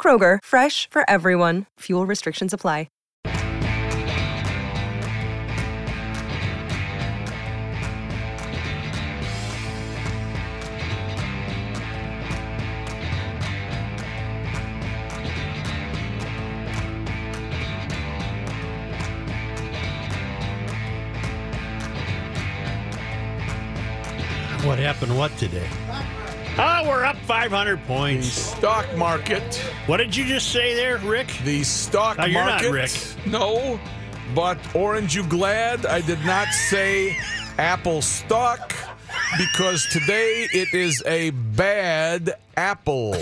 [0.00, 1.66] Kroger, fresh for everyone.
[1.80, 2.86] Fuel restrictions apply.
[24.62, 25.16] What happened?
[25.16, 25.66] What today?
[26.62, 28.26] Oh, we're up 500 The points.
[28.28, 29.54] stock market.
[29.86, 31.28] What did you just say there, Rick?
[31.44, 32.70] The stock Oh, you're not market.
[33.16, 33.26] Rick.
[33.26, 33.80] No,
[34.34, 37.16] but orange you glad I did not say
[37.58, 38.74] Apple stock
[39.38, 43.14] because today it is a bad apple.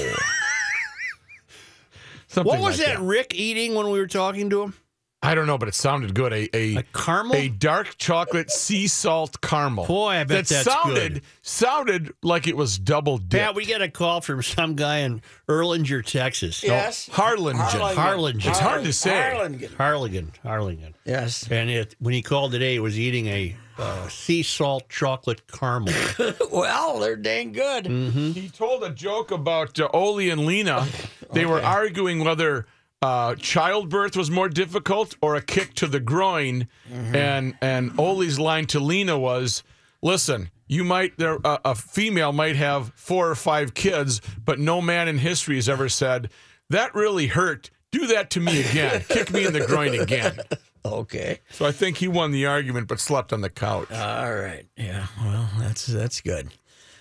[2.27, 4.75] Something What was like that, Rick eating when we were talking to him?
[5.21, 6.33] I don't know, but it sounded good.
[6.33, 7.35] A a, A caramel?
[7.35, 9.85] a dark chocolate sea salt caramel.
[9.87, 11.23] Boy, I bet that that's sounded good.
[11.43, 13.43] sounded like it was double dipped.
[13.43, 16.63] Pat, we get a call from some guy in Erlanger, Texas.
[16.63, 17.09] Yes.
[17.11, 17.61] Harlingen.
[17.61, 18.49] Harlingen.
[18.49, 19.11] It's hard to say.
[19.33, 19.71] Harlingen.
[19.77, 20.33] Harlingen.
[20.45, 20.95] Harlingen.
[21.05, 21.49] Yes.
[21.51, 25.95] And it, when he called today, he was eating a uh, sea salt chocolate caramel.
[26.51, 27.87] Well, they're dang good.
[27.87, 30.87] He told a joke about uh, Ole and Lena.
[31.33, 32.67] They were arguing whether
[33.03, 38.66] uh, childbirth was more difficult or a kick to the groin, and and Ole's line
[38.66, 39.62] to Lena was,
[40.03, 44.81] "Listen, you might there uh, a female might have four or five kids, but no
[44.81, 46.31] man in history has ever said
[46.70, 47.70] that really hurt.
[47.91, 49.04] Do that to me again.
[49.09, 50.41] Kick me in the groin again."
[50.84, 51.41] Okay.
[51.50, 53.91] So I think he won the argument, but slept on the couch.
[53.92, 54.66] All right.
[54.76, 55.06] Yeah.
[55.22, 56.48] Well, that's that's good.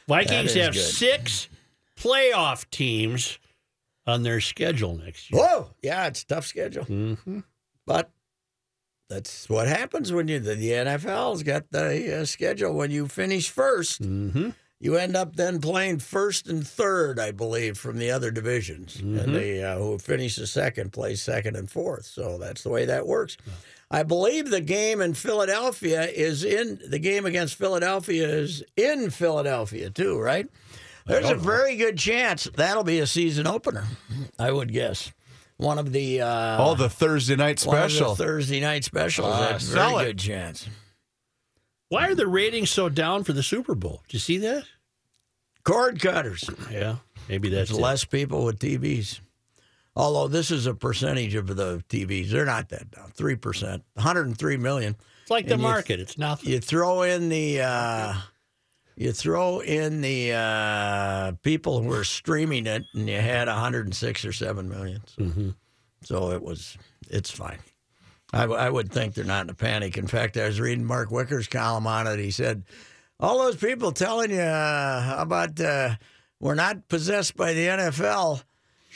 [0.07, 0.81] Vikings is have good.
[0.81, 1.47] six
[1.95, 3.39] playoff teams
[4.07, 5.41] on their schedule next year.
[5.41, 5.69] Whoa.
[5.83, 6.85] Yeah, it's a tough schedule.
[6.85, 7.41] Mm-hmm.
[7.85, 8.09] But
[9.09, 12.73] that's what happens when you the, the NFL's got the uh, schedule.
[12.73, 14.49] When you finish 1st Mm-hmm.
[14.79, 19.19] you end up then playing first and third, I believe, from the other divisions, Mm-hmm.
[19.19, 22.05] and the uh, who finishes second plays second and fourth.
[22.05, 23.37] So that's the way that works.
[23.89, 29.89] I believe the game in Philadelphia is in the game against Philadelphia is in Philadelphia
[29.89, 30.47] too, right?
[31.07, 33.85] There's a very good chance that'll be a season opener.
[34.37, 35.11] I would guess
[35.57, 38.15] one of the uh, Oh, the Thursday night one of the special.
[38.15, 39.27] Thursday night specials.
[39.31, 40.13] Ah, That's a sell very it.
[40.13, 40.67] good chance.
[41.89, 44.01] Why are the ratings so down for the Super Bowl?
[44.07, 44.65] Did you see that?
[45.63, 46.49] Cord cutters.
[46.71, 46.97] Yeah,
[47.29, 47.81] maybe that's There's it.
[47.81, 49.19] less people with TVs.
[49.95, 53.11] Although this is a percentage of the TVs, they're not that down.
[53.15, 54.95] Three percent, 103 million.
[55.23, 55.99] It's like the and you- market.
[55.99, 56.49] It's nothing.
[56.51, 58.13] You throw in the, uh,
[58.97, 64.33] you throw in the uh, people who are streaming it, and you had 106 or
[64.33, 65.01] seven million.
[65.05, 65.49] So, Mm-hmm.
[66.03, 66.77] so it was,
[67.09, 67.59] it's fine.
[68.33, 69.97] I, w- I would think they're not in a panic.
[69.97, 72.19] In fact, I was reading Mark Wicker's column on it.
[72.19, 72.63] He said,
[73.19, 75.95] all those people telling you uh, about uh,
[76.39, 78.43] we're not possessed by the NFL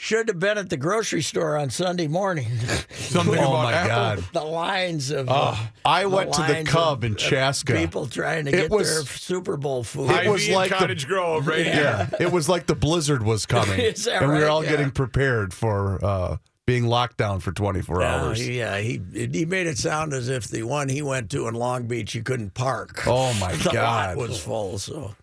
[0.02, 2.48] should have been at the grocery store on Sunday morning.
[2.90, 3.88] Something Oh about my Apple?
[3.88, 4.24] God!
[4.32, 5.54] the lines of uh,
[5.84, 7.72] I the went to the Cub of- in Chaska.
[7.74, 10.10] People trying to It get was- their Super Bowl food.
[10.10, 11.74] It was Ivy and like the- Cottage Grove, right here.
[11.74, 14.70] Yeah, it was like the blizzard was coming, Is that and we were all Yeah.
[14.70, 16.36] getting prepared for uh,
[16.66, 18.48] being locked down for 24 Yeah, hours.
[18.48, 21.86] yeah, he he made it sound as if the one he went to in Long
[21.86, 23.06] Beach, you couldn't park.
[23.06, 24.16] Oh my the God!
[24.16, 24.78] lot was full.
[24.78, 25.14] So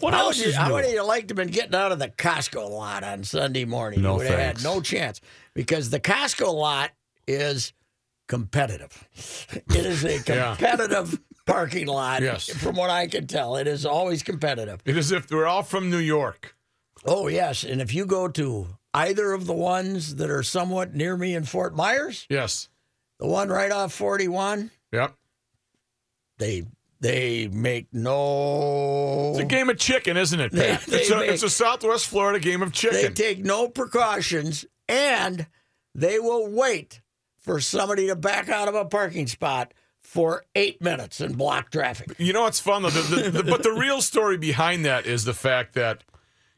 [0.00, 0.74] What how else would you, is how new?
[0.74, 4.02] would you like to have been getting out of the Costco lot on Sunday morning?
[4.02, 5.20] No you would have had no chance
[5.54, 6.90] because the Costco lot
[7.26, 7.72] is
[8.28, 9.08] competitive.
[9.74, 10.54] It is a Yeah.
[10.56, 12.22] competitive parking lot.
[12.22, 12.48] Yes.
[12.48, 14.80] from what I can tell, it is always competitive.
[14.84, 16.54] It is if they're all from New York.
[17.04, 21.16] Oh yes, and if you go to either of the ones that are somewhat near
[21.16, 22.68] me in Fort Myers, Yes.
[23.18, 25.14] the one right off 41, Yep.
[26.38, 26.64] they
[27.02, 30.80] they make no It's a game of chicken, isn't it, They- Pat?
[30.86, 33.00] they it's, a, make- it's a Southwest Florida game of chicken.
[33.02, 35.46] they take no precautions and
[35.94, 37.00] they will wait
[37.40, 42.14] for somebody to back out of a parking spot for eight minutes and block traffic.
[42.18, 45.24] You know what's fun though, the, the, the, but the real story behind that is
[45.24, 46.04] the fact that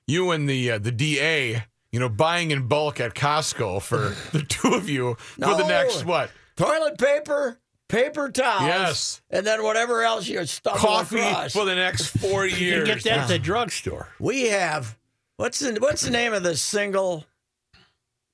[0.07, 4.43] you and the uh, the DA, you know, buying in bulk at Costco for the
[4.45, 7.59] two of you for the next what Toilet paper,
[7.89, 9.23] paper towels, Yes.
[9.31, 11.53] and then whatever else you stumble coffee across.
[11.53, 12.89] for the next four You years.
[12.89, 14.09] can get that at the drugstore.
[14.19, 14.97] we have
[15.37, 17.25] what's the what's the name of the single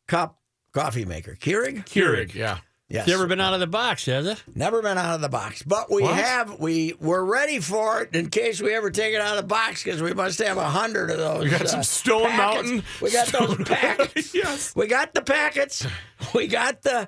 [0.07, 0.39] cup
[0.73, 1.37] coffee maker?
[1.41, 1.85] Keurig.
[1.87, 2.59] Keurig, yeah.
[2.89, 3.03] Yes.
[3.07, 4.43] It's never been out of the box, has it?
[4.53, 6.17] Never been out of the box, but we What?
[6.17, 9.47] have we we're ready for it in case we ever take it out of the
[9.47, 11.45] box because we must have a hundred of those.
[11.45, 12.69] We got some uh, Stone packets.
[12.69, 12.85] Mountain.
[13.01, 14.35] We got those packets.
[14.35, 14.75] yes.
[14.75, 15.87] We got the packets.
[16.35, 17.07] We got the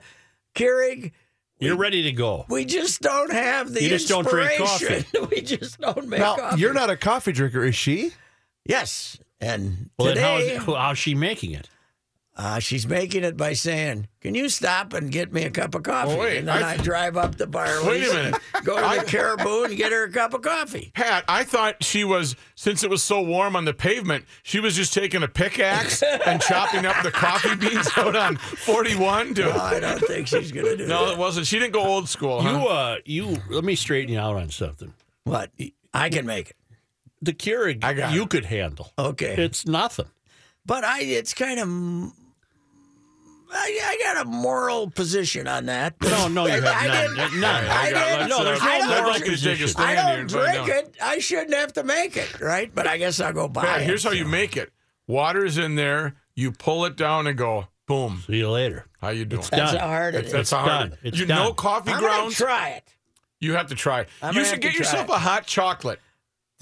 [0.54, 1.10] Keurig.
[1.62, 2.44] You're ready to go.
[2.48, 5.04] We just don't have the You just don't drink inspiration.
[5.30, 6.60] we just don't make Now, coffee.
[6.60, 8.12] you're not a coffee drinker, is she?
[8.66, 11.68] Yes, and Well, then today how's, how's she making it?
[12.34, 15.82] Uh, she's making it by saying, "Can you stop and get me a cup of
[15.82, 17.66] coffee?" Oh, wait, and then I, I- drive up to bar.
[17.86, 18.40] Wait a minute.
[18.64, 20.92] Go to the Caribou and get her a cup of coffee.
[20.94, 24.74] Pat, I thought she was, since it was so warm on the pavement, she was
[24.76, 29.42] just taking a pickaxe and chopping up the coffee beans out on 41 to.
[29.42, 31.12] No, I don't think she's going to do No, that.
[31.12, 31.46] it wasn't.
[31.46, 32.50] She didn't go old school, huh?
[32.50, 33.36] You, uh, you.
[33.50, 34.94] Let me straighten you out on something.
[35.24, 35.50] What?
[35.92, 36.56] I can make it.
[37.20, 38.30] The Keurig, I got you it.
[38.30, 38.90] could handle.
[38.98, 39.34] Okay.
[39.36, 40.06] It's nothing.
[40.64, 42.12] But I, it's kind of.
[43.54, 45.94] I, I got a moral position on that.
[46.02, 47.16] No, no, you I- have I none.
[47.16, 47.64] didn't- None.
[47.66, 49.62] I got- didn't- No, there's no I don't- moral I'd like you to take a
[49.62, 49.80] position.
[49.80, 50.94] I stand here don't drink it.
[51.02, 52.74] I shouldn't have to make it, right?
[52.74, 53.84] But I guess I'll go buy Pat, it.
[53.84, 54.72] here's how you make it.
[55.06, 56.14] Water's in there.
[56.34, 58.22] You pull it down and go, boom.
[58.26, 58.86] See you later.
[59.00, 59.42] How you doing?
[59.50, 59.80] That's done.
[59.80, 60.32] how hard it is.
[60.32, 60.90] That's how hard.
[60.90, 60.98] done.
[61.02, 61.36] It's you done.
[61.44, 62.36] know coffee I'm gonna grounds.
[62.36, 62.84] try it.
[63.40, 64.02] You have to try.
[64.02, 64.08] it.
[64.22, 65.12] I'm You should get yourself it.
[65.12, 66.00] a hot chocolate.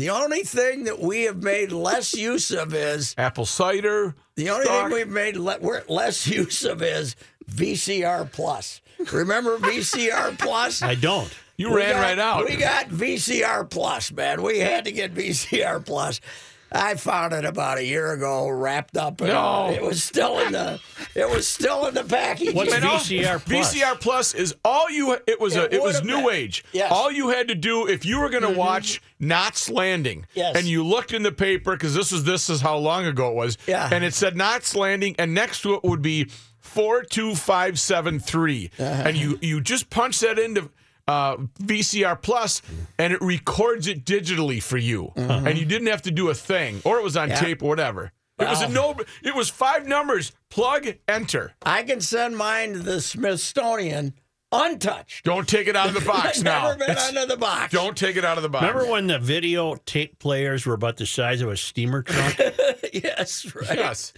[0.00, 4.14] The only thing that we have made less use of is Apple cider.
[4.34, 4.84] the only stock.
[4.86, 7.16] thing we've made le- we're less use of is
[7.52, 8.80] VCR Plus.
[9.12, 10.80] Remember VCR Plus?
[10.82, 11.30] I don't.
[11.58, 12.44] You We ran got- right out.
[12.46, 14.40] We got VCR Plus, man.
[14.42, 16.22] We had to get VCR Plus.
[16.72, 19.20] I found it about a year ago, wrapped up.
[19.20, 19.70] In No.
[19.70, 20.80] it was still in the.
[21.14, 22.54] It was still in the package.
[22.54, 23.74] What's You know, VCR Plus?
[23.74, 25.16] VCR Plus is all you.
[25.26, 25.74] It was It a.
[25.76, 26.30] It was new been.
[26.34, 26.64] age.
[26.72, 26.92] Yes.
[26.92, 30.56] All you had to do if you were going to watch Knots Landing, Yes.
[30.56, 33.34] and you looked in the paper because this is this is how long ago it
[33.34, 33.58] was.
[33.66, 33.88] Yeah.
[33.92, 36.30] And it said Knots Landing, and next to it would be
[36.60, 39.02] four two five seven three, Uh-huh.
[39.06, 40.70] and you you just punch that into.
[41.10, 42.62] Uh, VCR Plus,
[42.98, 46.80] and it records it digitally for you, and you didn't have to do a thing,
[46.84, 47.34] or it was on Mm-hmm.
[47.42, 47.48] Yeah.
[47.48, 48.12] tape or whatever.
[48.38, 48.96] It was a no.
[49.22, 50.32] It was five numbers.
[50.50, 51.52] Plug, enter.
[51.62, 54.14] I can send mine to the Smithsonian
[54.52, 55.24] untouched.
[55.24, 56.68] Don't take it out of the box now.
[56.68, 57.72] Never been It's- under the box.
[57.72, 58.66] Don't take it out of the box.
[58.66, 62.36] Remember when the video tape players were about the size of a steamer trunk?
[62.92, 63.78] yes, right.
[63.78, 64.12] Yes.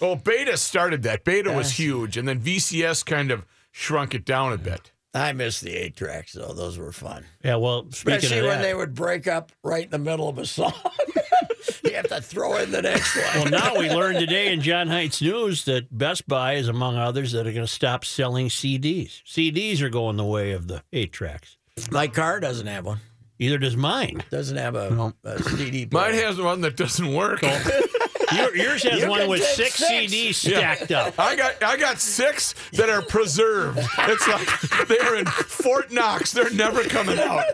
[0.00, 1.24] Well, Beta started that.
[1.24, 4.92] Beta was huge, and then VCS kind of shrunk it down a bit.
[5.14, 8.58] I miss the eight tracks though; those were fun, yeah, well, speaking especially of when
[8.58, 10.74] that, they would break up right in the middle of a song.
[11.84, 13.24] you have to throw in the next one.
[13.34, 17.32] well, now we learned today in John Heights News that Best Buy is among others
[17.32, 19.22] that are going to stop selling CDs.
[19.24, 21.56] CDs are going the way of the eight tracks.
[21.90, 23.00] My car doesn't have one.
[23.38, 24.24] Either does mine.
[24.30, 25.86] Doesn't have a, a CD.
[25.86, 26.10] player.
[26.10, 27.40] Mine has one that doesn't work.
[28.34, 30.12] Your, yours has You one with six, six.
[30.12, 31.18] CDs stacked up.
[31.18, 33.78] I got I got six that are preserved.
[33.98, 36.32] It's like they're in Fort Knox.
[36.32, 37.44] They're never coming out.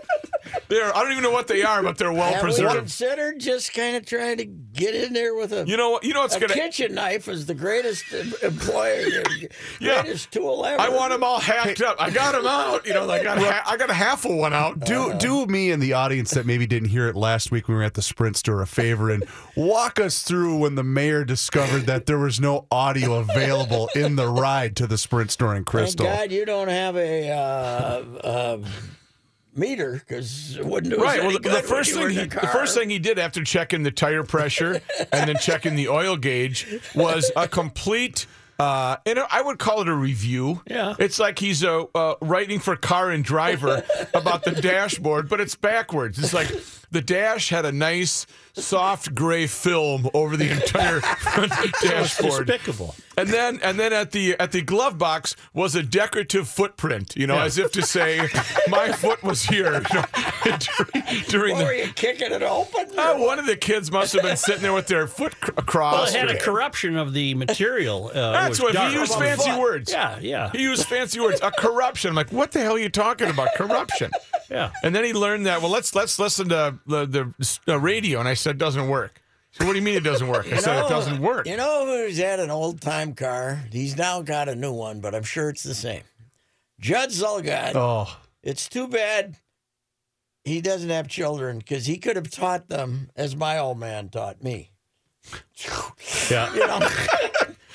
[0.69, 2.77] They're I don't even know what they are, but they're well Have we preserved.
[2.77, 6.05] considered just kind of trying to get in there with a, You know what?
[6.05, 6.55] You know what's a gonna.
[6.55, 9.07] kitchen knife is the greatest em- employer,
[9.81, 10.03] Yeah.
[10.03, 10.81] greatest tool ever.
[10.81, 11.97] I want them all hacked up.
[12.01, 12.87] I got them out.
[12.87, 14.81] You know, I got ha- I got a half of one out.
[14.81, 17.81] Do do me and the audience that maybe didn't hear it last week when we
[17.81, 19.25] were at the Sprint store a favor and
[19.57, 24.29] walk us through when the mayor discovered that there was no audio available in the
[24.29, 26.07] ride to the Sprint store in Thank Crystal.
[26.07, 27.35] God you don't have a uh,
[28.27, 28.59] uh,
[29.57, 31.23] meter because it wouldn't do Right.
[31.23, 33.91] Well, the, the first thing he, the, the first thing he did after checking the
[33.91, 34.81] tire pressure
[35.13, 38.27] and then checking the oil gauge was a complete.
[38.59, 40.63] Uh, and I would call it a review.
[40.67, 40.95] Yeah.
[40.99, 43.85] It's like he's a, uh, writing for Car and Driver
[44.15, 46.19] about the dashboard, but it's backwards.
[46.19, 46.51] It's like
[46.91, 52.47] the dash had a nice soft gray film over the entire front dashboard.
[52.47, 52.95] Despicable.
[53.17, 57.27] And then and then at the at the glove box was a decorative footprint, you
[57.27, 58.29] know, as if to say
[58.69, 60.05] my foot was here you know,
[61.29, 62.99] during, during What, were the you kicking it open?
[62.99, 65.61] uh, one of the kids must have been sitting there with their foot cr- Well,
[65.63, 66.15] across.
[66.15, 68.07] it had a corruption of the material.
[68.07, 68.93] Uh, it That's was what dark.
[68.93, 69.91] he used fancy words.
[69.93, 71.41] Yeah, yeah, He used fancy words.
[71.43, 72.11] A corruption.
[72.11, 73.49] I'm like, what the hell are you talking about?
[73.57, 74.11] Corruption.
[74.51, 74.71] yeah.
[74.83, 75.61] And then he learned that.
[75.63, 78.21] Well, let's let's listen to the the, the radio.
[78.21, 79.21] And I said, doesn't work.
[79.53, 80.47] So what do you mean it doesn't work?
[80.53, 81.47] I said it doesn't work.
[81.47, 83.63] You know who's had an old time car?
[83.71, 86.03] He's now got a new one, but I'm sure it's the same.
[86.81, 87.73] Judd Zulgad.
[87.77, 89.37] Oh, It's too bad
[90.45, 94.43] he doesn't have children because he could have taught them as my old man taught
[94.43, 94.71] me.
[96.31, 96.53] Yeah.
[96.55, 96.81] You know,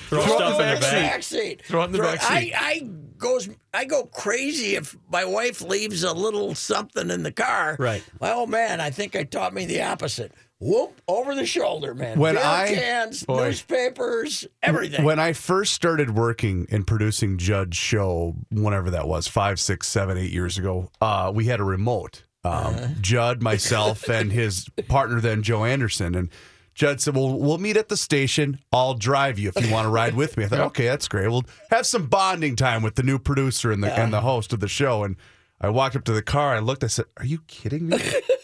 [0.08, 0.80] Throw stuff in the back.
[0.80, 1.62] back seat.
[1.64, 2.52] Throw it in the back seat.
[2.52, 7.30] I, I goes I go crazy if my wife leaves a little something in the
[7.32, 7.76] car.
[7.78, 8.02] Right.
[8.20, 10.32] My old man, I think I taught me the opposite.
[10.58, 12.18] Whoop over the shoulder, man.
[12.18, 13.46] When Beer I- cans, Boy.
[13.46, 15.04] newspapers, everything.
[15.04, 20.18] When I first started working and producing Judd's show, whenever that was, five, six, seven,
[20.18, 22.24] eight years ago, uh, we had a remote.
[22.44, 22.86] Um, Uh-huh.
[23.00, 26.14] Judd, myself, and his partner then, Joe Anderson.
[26.14, 26.28] And
[26.74, 28.58] Judd said, Well, we'll meet at the station.
[28.72, 30.44] I'll drive you if you want to ride with me.
[30.44, 31.28] I thought, okay, that's great.
[31.28, 34.60] We'll have some bonding time with the new producer and the and the host of
[34.60, 35.04] the show.
[35.04, 35.16] And
[35.60, 36.54] I walked up to the car.
[36.54, 36.82] I looked.
[36.82, 37.98] I said, "Are you kidding me?"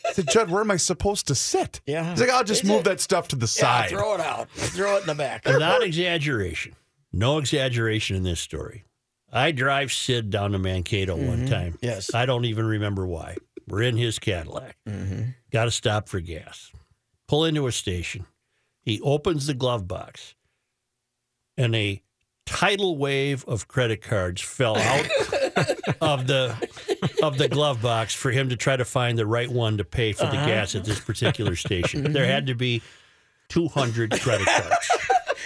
[0.06, 2.10] I said, "Judd, where am I supposed to sit?" Yeah.
[2.10, 4.20] He's like, "I'll just Is move it- that stuff to the yeah, side." throw it
[4.20, 4.50] out.
[4.50, 5.44] Throw it in the back.
[5.46, 6.74] Without exaggeration,
[7.14, 8.84] no exaggeration in this story.
[9.32, 11.78] I drive Sid down to Mankato one time.
[11.80, 12.12] Yes.
[12.14, 13.36] I don't even remember why.
[13.68, 14.76] We're in his Cadillac.
[14.88, 15.30] Mm-hmm.
[15.50, 16.70] Got to stop for gas.
[17.28, 18.26] Pull into a station.
[18.82, 20.36] He opens the glove box,
[21.56, 22.02] and a
[22.46, 25.06] tidal wave of credit cards fell out
[26.00, 26.56] of the
[27.22, 30.12] of the glove box for him to try to find the right one to pay
[30.12, 30.46] for the uh-huh.
[30.46, 32.12] gas at this particular station.
[32.12, 32.32] There mm-hmm.
[32.32, 32.82] had to be
[33.48, 34.90] 200 credit cards.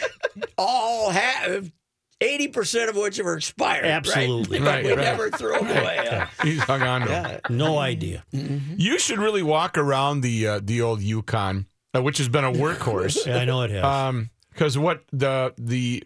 [0.59, 1.73] All have
[2.21, 3.85] eighty percent of which are expired.
[3.87, 4.59] Absolutely.
[4.59, 4.99] But Right, we right.
[4.99, 5.99] never threw them away.
[6.09, 6.27] huh?
[6.43, 7.41] He's hung on to them.
[7.51, 8.25] No idea.
[8.33, 12.53] You should really walk around the uh, the old Yukon, uh, which has been a
[12.53, 13.19] workhorse.
[13.27, 13.85] Yeah, I know it has.
[13.85, 16.05] Um, because what the the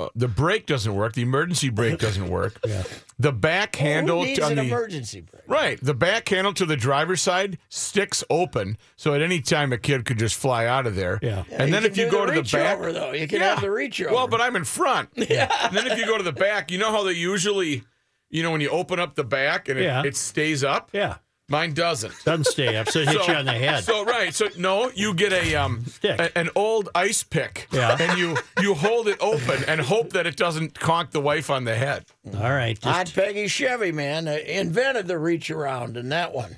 [0.00, 2.58] Uh, the brake doesn't work, the emergency brake doesn't work.
[2.66, 2.82] Yeah.
[3.18, 5.42] The back handle Who needs on an the emergency brake?
[5.46, 9.78] right, the back handle to the driver's side sticks open, so at any time a
[9.78, 11.18] kid could just fly out of there.
[11.22, 11.44] Yeah.
[11.50, 13.12] and then can if you go the to the reach back, over, though.
[13.12, 13.50] You can Yeah.
[13.50, 14.14] have the reach over.
[14.14, 15.10] well, but I'm in front.
[15.16, 15.50] Yeah.
[15.66, 17.82] And then if you go to the back, you know how they usually,
[18.30, 20.02] you know, when you open up the back and it, Yeah.
[20.04, 20.90] it stays up.
[20.92, 21.16] yeah.
[21.50, 22.14] Mine doesn't.
[22.24, 23.84] Doesn't stay up, so it hits you on the head.
[23.84, 26.18] So right, so no, you get a um Stick.
[26.18, 27.96] a- an old ice pick, Yeah.
[28.00, 31.64] and you you hold it open and hope that it doesn't conk the wife on
[31.64, 32.06] the head.
[32.36, 32.78] All right.
[32.86, 36.56] Aunt Peggy Chevy, man, uh, invented the reach around in that one.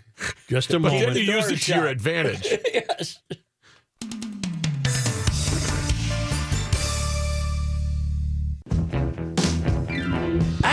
[0.48, 1.16] just a But then moment.
[1.18, 2.46] you use door it to your advantage.
[2.74, 3.18] yes.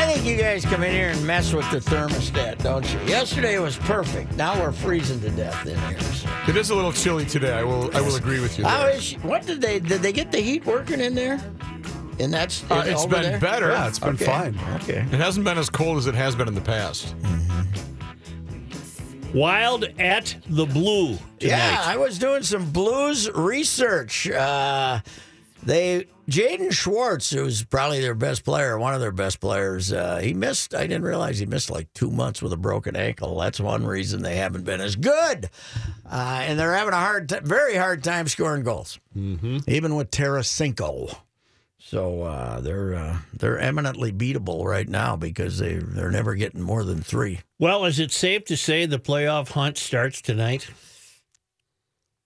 [0.10, 3.00] I think you guys come in here and mess with the thermostat, don't you?
[3.02, 4.36] Yesterday was perfect.
[4.36, 6.00] Now we're freezing to death in here.
[6.02, 6.28] So.
[6.48, 7.54] It is a little chilly today.
[7.54, 8.66] I will I will agree with you.
[8.66, 8.96] How There.
[8.96, 9.14] is?
[9.22, 9.80] What did they?
[9.80, 11.40] Did they get the heat working in there?
[12.18, 12.60] In that?
[12.72, 13.40] Uh, in- it's over been there?
[13.40, 13.70] better.
[13.70, 14.26] Yeah, it's been Okay.
[14.26, 14.60] fine.
[14.82, 15.06] Okay.
[15.12, 17.14] It hasn't been as cold as it has been in the past.
[19.32, 21.56] Wild at the Blue tonight.
[21.56, 24.28] Yeah, I was doing some blues research.
[24.28, 25.02] Uh,
[25.62, 30.34] they Jaden Schwartz, who's probably their best player, one of their best players, uh, he
[30.34, 30.76] missed.
[30.76, 33.40] I didn't realize he missed like two months with a broken ankle.
[33.40, 35.50] That's one reason they haven't been as good,
[36.10, 39.58] uh, and they're having a hard, t- very hard time scoring goals, mm-hmm.
[39.68, 41.16] even with Tarasenko.
[41.80, 46.84] So uh, they're uh, they're eminently beatable right now because they they're never getting more
[46.84, 47.40] than three.
[47.58, 50.70] Well, is it safe to say the playoff hunt starts tonight?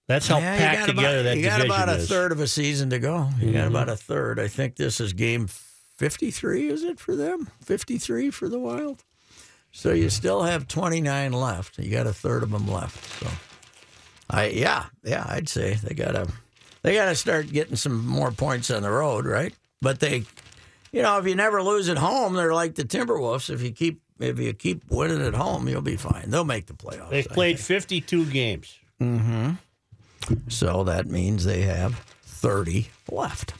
[0.08, 2.10] That's how Yeah, packed together about, that you got about a is.
[2.10, 3.30] third of a season to go.
[3.40, 3.54] You Mm-hmm.
[3.54, 4.40] got about a third.
[4.40, 7.50] I think this is game 53, is it for them?
[7.64, 9.04] 53 for the Wild?
[9.72, 11.80] So you still have 29 left.
[11.80, 13.20] You got a third of them left.
[13.22, 13.28] So
[14.30, 16.28] I yeah, yeah, I'd say they got to
[16.84, 19.54] they got to start getting some more points on the road, right?
[19.82, 20.26] But they
[20.92, 23.50] you know, if you never lose at home, they're like the Timberwolves.
[23.50, 26.30] If you keep if you keep winning at home, you'll be fine.
[26.30, 27.10] They'll make the playoffs.
[27.10, 28.78] They've played 52 games.
[30.48, 33.54] So that means they have 30 left.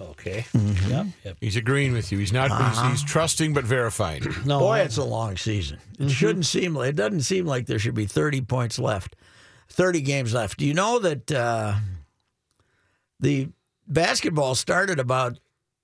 [0.00, 0.44] Okay.
[0.52, 0.90] Mm-hmm.
[0.90, 1.06] Yep.
[1.24, 1.36] yep.
[1.40, 2.18] He's agreeing with you.
[2.18, 2.50] He's not.
[2.50, 2.88] Uh-huh.
[2.90, 4.22] He's, he's trusting but verifying.
[4.44, 5.78] No, Boy, it's a long season.
[5.98, 9.16] It shouldn't seem like it doesn't seem like there should be 30 points left.
[9.70, 10.58] 30 games left.
[10.58, 11.74] Do you know that uh,
[13.20, 13.48] the
[13.86, 15.38] basketball started about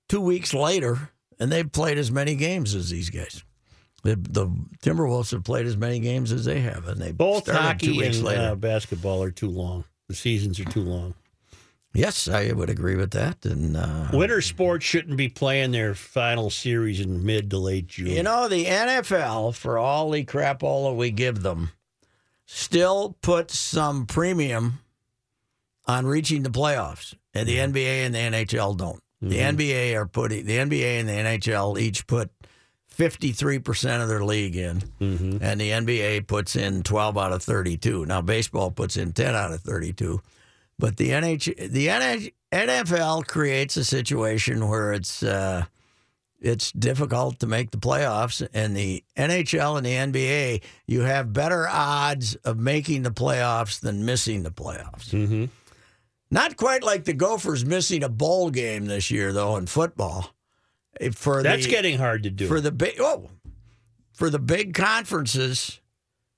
[0.09, 3.43] 2 weeks later and they've played as many games as these guys.
[4.02, 4.47] The, the
[4.83, 8.26] Timberwolves have played as many games as they have, and they both hockey weeks and
[8.26, 8.42] later.
[8.42, 9.85] uh, basketball are too long.
[10.09, 11.14] The seasons are too long.
[11.92, 13.45] yes, I would agree with that.
[13.45, 18.09] And uh, Winter sports shouldn't be playing their final series in mid to late June.
[18.09, 21.71] You know, the NFL, for all the crapola we give them,
[22.47, 24.80] still puts some premium
[25.87, 29.02] on reaching the playoffs, and the NBA and the NHL don't.
[29.23, 32.30] The NBA are putting the NBA and the NHL each put
[33.00, 34.83] fifty three percent of their league in,
[35.40, 38.04] and the NBA puts in twelve out of thirty two.
[38.04, 40.21] Now baseball puts in ten out of thirty two,
[40.78, 45.23] but the NH the NH, NFL creates a situation where it's.
[45.23, 45.64] Uh,
[46.42, 48.47] it's difficult to make the playoffs.
[48.54, 54.07] And the NHL and the NBA, you have better odds of making the playoffs than
[54.07, 55.11] missing the playoffs.
[55.11, 55.45] Mm-hmm.
[56.30, 60.35] Not quite like the Gophers missing a bowl game this year, though, in football.
[61.13, 62.47] For That's the, getting hard to do.
[62.47, 63.31] for the big oh,
[64.13, 65.81] for the big conferences,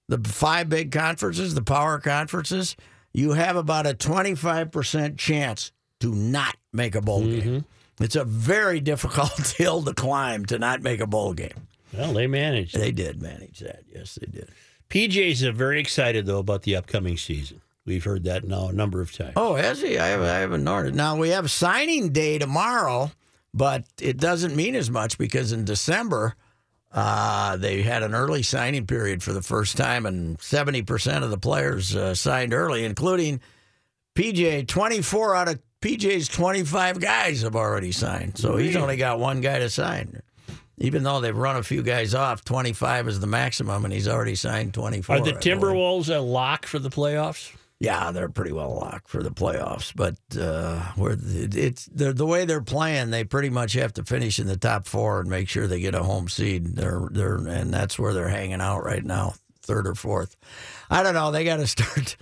[0.08, 2.76] the five big conferences, the power conferences,
[3.12, 7.40] you have about a twenty five percent chance to not make a bowl mm-hmm.
[7.40, 7.64] game.
[8.00, 11.68] It's a very difficult hill to climb to not make a bowl game.
[11.92, 12.76] well, they managed.
[12.76, 13.82] They did manage that.
[13.92, 14.48] Yes, they did.
[14.90, 17.62] PJ's are very excited though about the upcoming season.
[17.84, 19.32] We've heard that now a number of times.
[19.34, 19.98] Oh, has he?
[19.98, 20.94] I haven't, I haven't noticed.
[20.94, 23.10] Now we have signing day tomorrow,
[23.54, 26.34] but it doesn't mean as much because in December
[26.92, 31.30] uh, they had an early signing period for the first time, and seventy percent of
[31.30, 33.40] the players uh, signed early, including
[34.14, 34.68] PJ.
[34.68, 39.58] Twenty-four out of PJ's twenty-five guys have already signed, so he's only got one guy
[39.58, 40.20] to sign.
[40.78, 44.34] Even though they've run a few guys off, twenty-five is the maximum, and he's already
[44.34, 45.16] signed twenty-four.
[45.16, 47.54] Are the Timberwolves a lock for the playoffs?
[47.82, 52.44] Yeah, they're pretty well locked for the playoffs, but uh, where it's the the way
[52.44, 55.66] they're playing, they pretty much have to finish in the top four and make sure
[55.66, 56.76] they get a home seed.
[56.76, 60.36] They're they're and that's where they're hanging out right now, third or fourth.
[60.90, 61.32] I don't know.
[61.32, 62.16] They got to start.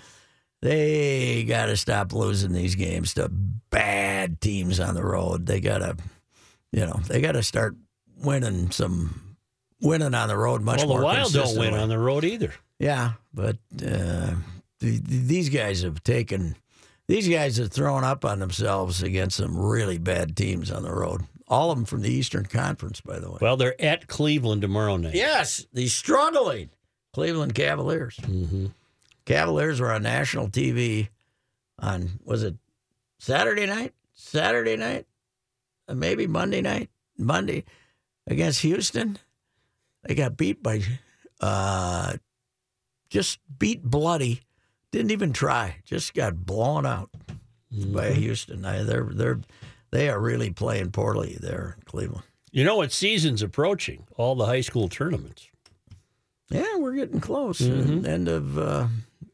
[0.62, 5.45] They got to stop losing these games to bad teams on the road.
[5.45, 5.99] They got to,
[6.73, 7.76] you know, they got to start
[8.17, 9.37] winning some
[9.83, 11.00] winning on the road much well, more.
[11.00, 12.55] the Wild don't win on the road either.
[12.79, 14.37] Yeah, but uh,
[14.81, 16.57] the, the, these guys have taken,
[17.07, 21.23] these guys have thrown up on themselves against some really bad teams on the road.
[21.49, 23.39] All of them from the Eastern Conference, by the way.
[23.41, 25.15] Well, they're at Cleveland tomorrow night.
[25.15, 26.71] yes, the struggling
[27.13, 28.17] Cleveland Cavaliers.
[28.25, 28.67] hmm
[29.27, 31.09] Cavaliers were on national TV
[31.79, 32.57] on was it
[33.19, 33.95] Saturday night?
[34.15, 35.07] Saturday night,
[35.89, 36.89] Uh, maybe Monday night.
[37.19, 37.65] Monday
[38.27, 39.19] against Houston,
[40.05, 40.83] they got beat by,
[41.41, 42.15] uh,
[43.11, 44.40] just beat bloody.
[44.92, 45.76] Didn't even try.
[45.85, 47.11] Just got blown out
[47.70, 48.64] by Houston.
[48.64, 49.40] I, they're they're
[49.90, 52.24] they are really playing poorly there in Cleveland.
[52.53, 54.05] You know what season's approaching?
[54.16, 55.48] All the high school tournaments.
[56.50, 57.61] Yeah, we're getting close.
[57.62, 58.88] Uh, end of uh,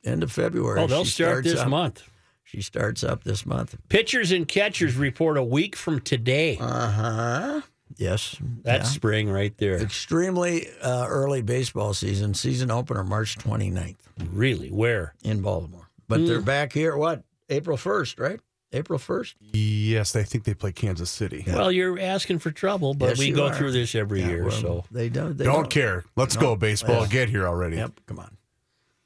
[0.05, 0.81] end of February.
[0.81, 2.09] Oh, they'll She start this up- month.
[2.45, 3.77] She starts up this month.
[3.89, 6.57] Pitchers and catchers report a week from today.
[6.61, 7.61] Uh huh.
[7.97, 8.37] Yes.
[8.63, 8.95] That's yeah.
[8.95, 9.77] spring right there.
[9.81, 12.35] extremely uh, early baseball season.
[12.35, 13.97] Season opener March 29th
[14.33, 14.69] Really?
[14.71, 15.15] Where?
[15.23, 15.89] in Baltimore.
[16.09, 16.27] But Hmm.
[16.27, 16.97] they're back here.
[16.97, 17.23] What?
[17.49, 18.41] April 1st, right?
[18.73, 19.35] April 1st.
[19.53, 21.45] Yes, I think they play Kansas City.
[21.47, 23.55] Well, you're asking for trouble, but Yes, we you go are.
[23.55, 24.43] through this every Yeah, year.
[24.45, 25.37] well, So, they don't.
[25.39, 26.05] They Don't care.
[26.17, 27.07] Let's go, baseball.
[27.07, 27.77] Get here already.
[27.77, 27.93] Yep.
[28.07, 28.37] Come on.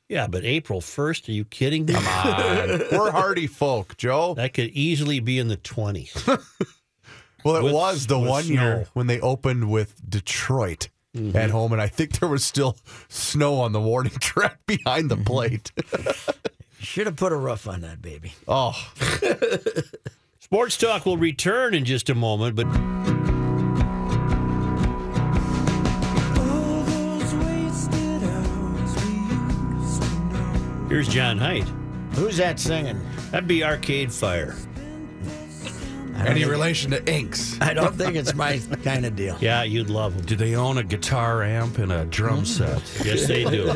[0.08, 1.92] yeah, but April 1st, are you kidding me?
[1.92, 2.68] Come on.
[2.92, 4.34] We're hardy folk, Joe.
[4.34, 6.42] That could easily be in the 20s.
[7.44, 11.37] Well, it With- was the with one year when they opened with Detroit mm-hmm.
[11.37, 12.76] at home, and I think there was still
[13.09, 15.24] snow on the warning track behind the mm-hmm.
[15.24, 15.72] plate.
[16.79, 18.33] Should have put a roof on that baby.
[18.48, 18.72] oh,
[20.40, 22.66] Sports Talk will return in just a moment, but
[30.88, 31.68] here's John Height.
[32.14, 33.00] Who's that singing?
[33.31, 34.57] That'd be Arcade Fire.
[36.20, 37.59] I don't, any relation to Inks?
[37.61, 39.37] I don't think it's my kind of deal.
[39.40, 40.26] Yeah, you'd love them.
[40.26, 42.46] Do they own a guitar amp and a drum mm.
[42.46, 43.06] set?
[43.06, 43.72] Yes, they do.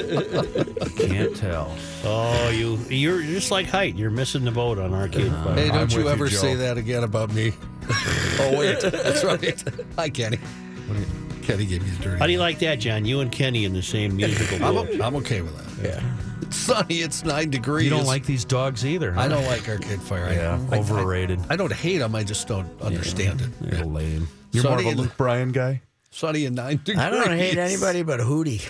[1.06, 1.76] Can't tell.
[2.04, 3.96] Oh, you you're just like Height.
[3.96, 5.48] You're missing the boat on Arcade Fire.
[5.48, 6.36] Uh, hey, don't you with you, ever Joe.
[6.36, 7.52] say that again about me.
[8.40, 8.80] oh, wait.
[8.80, 9.64] That's right.
[9.96, 10.36] Hi, Kenny.
[10.36, 11.06] What do you-
[11.44, 13.04] Kenny gave me a dirty How do you like that, John?
[13.04, 14.88] You and Kenny in the same musical I'm, boat.
[14.98, 15.88] o- I'm okay with that.
[15.88, 16.02] Yeah.
[16.46, 17.00] It's sunny.
[17.00, 17.84] It's nine degrees.
[17.84, 19.12] You don't like these dogs either.
[19.12, 19.22] Huh?
[19.22, 20.26] I don't like Arcade Fire.
[20.26, 21.40] I- Yeah, I, overrated.
[21.48, 22.14] I, I don't hate them.
[22.14, 23.50] I just don't understand it.
[23.60, 23.84] They're Yeah.
[23.84, 24.28] lame.
[24.52, 25.80] You're more of a and- Luke Bryan guy?
[26.14, 26.98] Sunny and nine degrees.
[26.98, 28.62] I don't hate anybody but Hootie.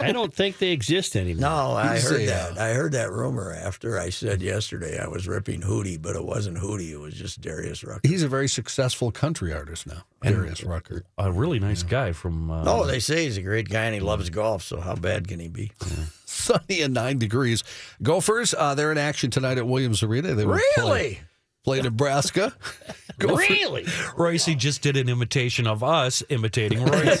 [0.00, 1.40] I don't think they exist anymore.
[1.42, 2.58] No, I He's heard a, that.
[2.58, 6.24] uh, I heard that rumor after I said yesterday I was ripping Hootie, but it
[6.24, 6.90] wasn't Hootie.
[6.92, 8.00] It was just Darius Rucker.
[8.08, 11.04] He's a very successful country artist now, Darius Rucker.
[11.18, 12.50] A really nice guy from.
[12.50, 14.62] Uh, Oh, they say he's a great guy and he loves golf.
[14.62, 15.72] So how bad can he be?
[16.24, 17.62] Sunny and nine degrees.
[18.02, 20.34] Gophers, uh, they're in action tonight at Williams Arena.
[20.34, 21.20] They will play, Really?
[21.64, 22.52] Play Nebraska.
[23.18, 23.86] Gophers- Really?
[24.16, 27.20] Royce just did an imitation of us imitating Royce.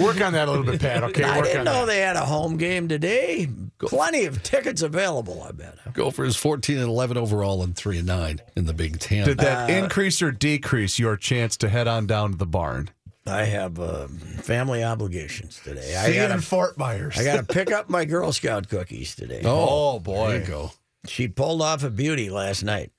[0.00, 1.02] Work on that a little bit, Pat.
[1.04, 1.86] Okay, I work didn't on know that.
[1.86, 3.48] they had a home game today.
[3.78, 5.76] Plenty of tickets available, I bet.
[5.92, 9.26] Gophers 14 and 11 overall and 3 and 9 in the Big Ten.
[9.26, 12.90] Did that increase or decrease your chance to head on down to the barn?
[13.26, 14.06] I have uh,
[14.42, 15.96] family obligations today.
[15.96, 17.18] I See you in got Fort Myers.
[17.18, 19.42] I got to pick up my Girl Scout cookies today.
[19.44, 20.28] oh, boy.
[20.28, 20.70] There you go.
[21.08, 22.92] She pulled off a beauty last night.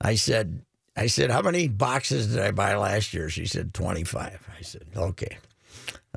[0.00, 0.62] I said,
[0.96, 3.30] I said, how many boxes did I buy last year?
[3.30, 4.48] She said, 25.
[4.58, 5.38] I said, okay.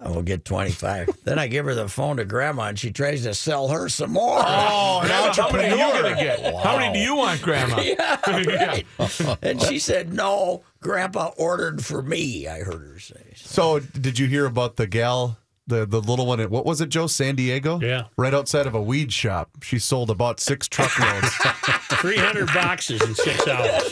[0.02, 1.10] I will get 25.
[1.24, 4.12] then I give her the phone to grandma and she tries to sell her some
[4.12, 4.40] more.
[4.40, 6.56] Oh, now how many are you going to get?
[6.56, 7.80] How many do you want, Grandma?
[7.82, 8.86] yeah, right.
[9.42, 13.34] and she said, no, grandpa ordered for me, I heard her say.
[13.36, 16.40] So, did you hear about the gal, the the little one?
[16.40, 17.08] At, what was it, Joe?
[17.08, 17.80] San Diego.
[17.80, 18.04] Yeah.
[18.18, 21.30] Right outside of a weed shop, she sold about six truckloads.
[22.00, 23.90] 300 boxes in six hours.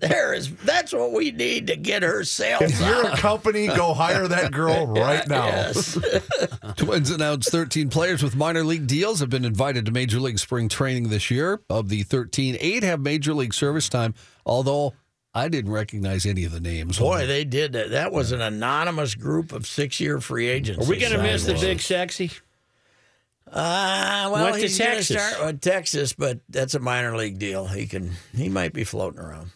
[0.00, 3.94] There is, that's what we need to get her sales if you're a company, go
[3.94, 5.46] hire that girl right now.
[5.46, 5.98] Yes.
[6.76, 10.68] Twins announced 13 players with minor league deals have been invited to Major League spring
[10.68, 11.60] training this year.
[11.70, 14.92] Of the 13, eight have Major League service time, although
[15.36, 16.98] I didn't recognize any of the names.
[16.98, 17.90] Boy, they did that.
[17.90, 20.86] That was an anonymous group of six-year free agents.
[20.86, 22.30] Are we going to miss the big sexy?
[23.46, 25.22] Uh, well, Went he's going to Texas.
[25.32, 27.66] start with Texas, but that's a minor league deal.
[27.66, 29.50] He can, he might be floating around.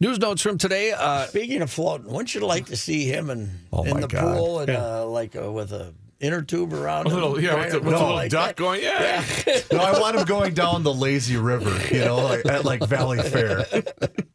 [0.00, 0.92] News notes from today.
[0.92, 4.36] Uh, Speaking of floating, wouldn't you like to see him in Oh, in the God.
[4.36, 7.14] pool and uh, like uh, with a inner tube around A him?
[7.14, 7.98] little, yeah, with the, with Right?
[7.98, 8.56] the little Like duck that?
[8.56, 9.24] going, yeah.
[9.72, 13.86] No, I want him going down the lazy river, you know, like, at like Valleyfair.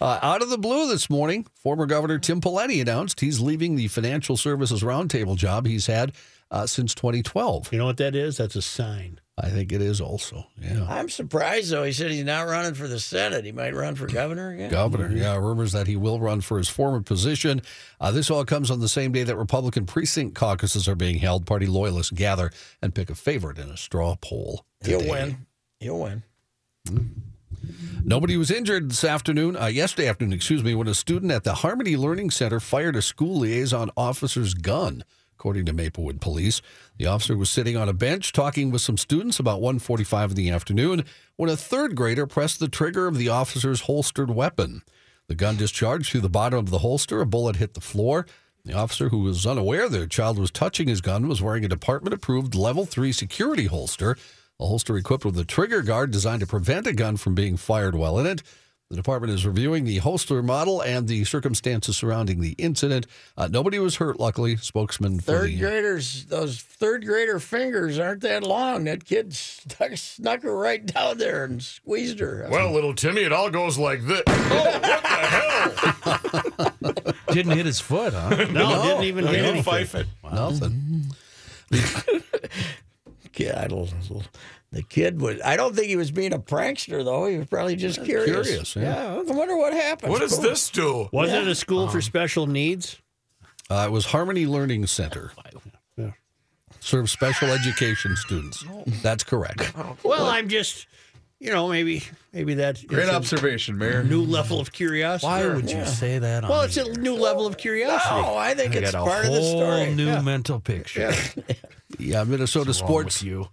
[0.00, 3.88] Uh, out of the blue this morning, former Governor Tim Pawlenty announced he's leaving the
[3.88, 6.12] Financial Services Roundtable job he's had
[6.50, 7.72] uh, since 2012.
[7.72, 8.36] You know what that is?
[8.36, 9.20] That's a sign.
[9.40, 10.46] I think it is also.
[10.60, 10.84] Yeah.
[10.88, 11.84] I'm surprised though.
[11.84, 13.44] He said he's not running for the Senate.
[13.44, 14.70] He might run for governor again.
[14.70, 17.62] Governor, yeah, rumors that he will run for his former position.
[18.00, 21.46] Uh, this all comes on the same day that Republican precinct caucuses are being held.
[21.46, 22.50] Party loyalists gather
[22.82, 24.64] and pick a favorite in a straw poll.
[24.84, 25.46] He'll win.
[25.78, 26.24] He'll win.
[28.04, 31.54] Nobody was injured this afternoon, uh, yesterday afternoon, excuse me, when a student at the
[31.54, 35.04] Harmony Learning Center fired a school liaison officer's gun.
[35.38, 36.60] According to Maplewood Police,
[36.96, 40.50] the officer was sitting on a bench talking with some students about 1:45 in the
[40.50, 41.04] afternoon
[41.36, 44.82] when a third grader pressed the trigger of the officer's holstered weapon.
[45.28, 47.20] The gun discharged through the bottom of the holster.
[47.20, 48.26] A bullet hit the floor.
[48.64, 52.54] The officer, who was unaware the child was touching his gun, was wearing a department-approved
[52.54, 54.16] Level 3 security holster.
[54.60, 57.94] A holster equipped with a trigger guard designed to prevent a gun from being fired
[57.94, 58.42] while in it.
[58.90, 63.06] The department is reviewing the holster model and the circumstances surrounding the incident.
[63.36, 64.56] Uh, nobody was hurt, luckily.
[64.56, 68.82] Spokesman for Third the graders, those third grader fingers aren't that long.
[68.84, 72.48] That kid stuck, snuck her right down there and squeezed her.
[72.50, 74.22] Well, little Timmy, it all goes like this.
[74.26, 77.14] Oh, what the hell?
[77.32, 78.30] Didn't hit his foot, huh?
[78.50, 79.62] No, didn't even hit Little anything.
[79.62, 80.06] fife it.
[80.24, 81.04] nothing.
[83.38, 83.90] kid, I don't,
[84.72, 85.40] the kid was.
[85.42, 87.26] I don't think he was being a prankster though.
[87.26, 88.46] He was probably just curious.
[88.48, 89.14] curious, yeah.
[89.14, 90.10] I wonder what happened.
[90.12, 91.08] What does this do?
[91.12, 93.00] Was it a school for special needs?
[93.70, 95.32] Uh, it was Harmony Learning Center.
[96.80, 98.64] Serves special education students.
[99.02, 99.72] That's correct.
[100.04, 100.86] Well, I'm just,
[101.40, 104.04] you know, maybe maybe that Great is a observation, Mayor.
[104.04, 105.26] new level of curiosity.
[105.26, 106.44] Why would you say that?
[106.44, 108.22] On Well, the it's a new level of curiosity.
[108.22, 109.92] No, I think I it's got a part of the story.
[109.94, 111.12] new mental picture.
[111.98, 113.48] Yeah, Minnesota What's wrong Sports with you.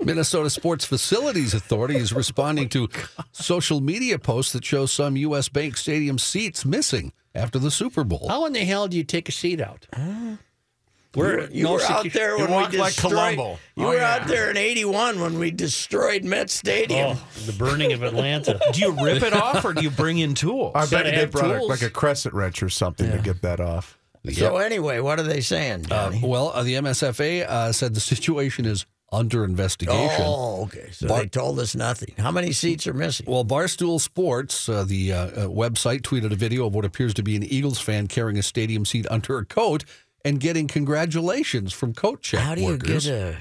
[0.04, 2.88] Minnesota Sports Facilities Authority is responding to
[3.30, 5.48] social media posts that show some U.S.
[5.48, 8.26] Bank Stadium seats missing after the Super Bowl.
[8.28, 9.86] How in the hell do you take a seat out?
[11.14, 13.12] We're You no were out there when we walked like destroyed.
[13.36, 13.58] Columbo.
[13.76, 14.14] You Oh, were yeah.
[14.14, 17.18] out there in '81 when we destroyed Met Stadium.
[17.18, 18.58] Oh, the burning of Atlanta.
[18.72, 20.72] Do you rip it off or do you bring in tools?
[20.74, 21.68] I bet Gotta they have brought a, tools.
[21.70, 23.98] like a crescent wrench or something to get that off.
[24.30, 28.64] So anyway, what are they saying, Uh, well, uh, the MSFA uh, said the situation
[28.66, 30.24] is under investigation.
[30.24, 30.88] oh, okay.
[30.92, 32.14] So Bar- they told us nothing.
[32.16, 33.26] How many seats are missing?
[33.28, 37.22] Well, Barstool Sports, uh, the uh, uh, website, tweeted a video of what appears to
[37.22, 39.84] be an Eagles fan carrying a stadium seat under a coat
[40.24, 43.04] and getting congratulations from coat check how do you workers.
[43.06, 43.36] get a?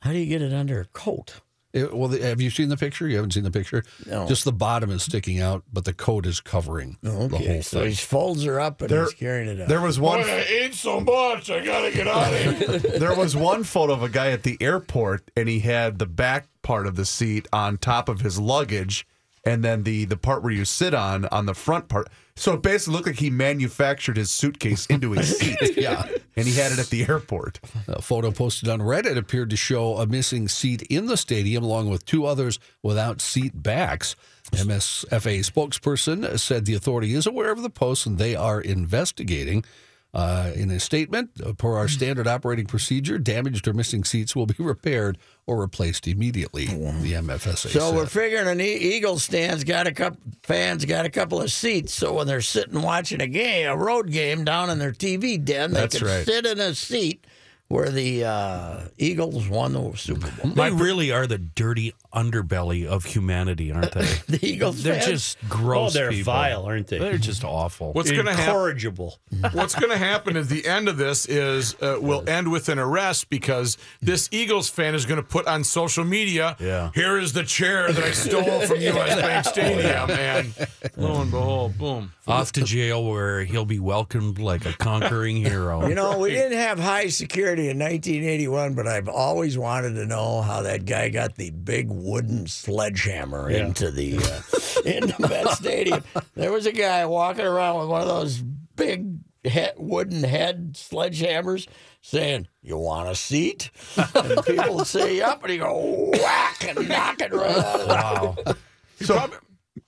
[0.00, 1.40] How do you get it under a coat?
[1.72, 3.06] It- well, the, have you seen the picture?
[3.06, 3.84] You haven't seen the picture?
[4.06, 4.26] No.
[4.26, 7.80] Just the bottom is sticking out, but the coat is covering the Okay, whole so
[7.80, 7.88] thing.
[7.90, 9.68] he folds her up and There- he's carrying it up.
[9.68, 10.20] There was Boy, one.
[10.20, 11.50] I ate so much.
[11.50, 12.78] I gotta get out of here.
[12.98, 16.48] there was one photo of a guy at the airport, and he had the back
[16.62, 19.06] part of the seat on top of his luggage,
[19.44, 22.08] and then the the part where you sit on on the front part.
[22.40, 25.76] So it basically looked like he manufactured his suitcase into his seat.
[25.76, 26.06] Yeah.
[26.36, 27.60] and he had it at the airport.
[27.86, 31.90] A photo posted on Reddit appeared to show a missing seat in the stadium, along
[31.90, 34.16] with two others without seat backs.
[34.52, 39.62] MSFA spokesperson said the authority is aware of the post and they are investigating.
[40.12, 44.44] Uh, in a statement, uh, per our standard operating procedure, damaged or missing seats will
[44.46, 46.66] be repaired or replaced immediately.
[46.66, 47.94] The MSFA so said.
[47.94, 51.94] we're figuring an e- Eagles stands got a couple fans got a couple of seats,
[51.94, 55.72] so when they're sitting watching a game, a road game down in their TV den,
[55.72, 56.26] they That's can right.
[56.26, 57.24] sit in a seat
[57.68, 60.50] where the uh, Eagles won the Super Bowl.
[60.54, 64.00] They really are the dirty underbelly of humanity, aren't they?
[64.28, 65.06] The Eagles They're fans?
[65.06, 65.90] just gross.
[65.94, 66.32] oh, they're people.
[66.32, 66.98] vile, aren't they?
[66.98, 67.92] They're just awful.
[67.92, 68.44] What's going to happen?
[68.50, 69.18] Incorrigible.
[69.52, 72.78] What's going to happen is the end of this is uh, will end with an
[72.78, 76.56] arrest because this Eagles fan is going to put on social media.
[76.60, 76.90] Yeah.
[76.94, 79.20] Here is the chair that I stole from U.S.
[79.20, 80.54] Bank Stadium, and
[80.96, 82.12] lo and behold, boom.
[82.26, 85.88] Off to jail where he'll be welcomed like a conquering hero.
[85.88, 90.40] You know, we didn't have high security in 1981, but I've always wanted to know
[90.42, 96.04] how that guy got the big wooden sledgehammer into the uh, into Met Stadium.
[96.34, 101.66] There was a guy walking around with one of those big head, wooden head sledgehammers,
[102.02, 103.70] saying, "You want a seat?"
[104.14, 108.36] And people would say, "Yep," and he go whack and knock it right out Wow.
[108.98, 109.38] You probably,